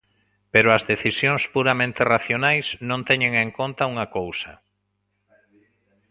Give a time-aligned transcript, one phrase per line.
[0.53, 4.51] Pero as decisións puramente racionais non teñen en conta unha cousa.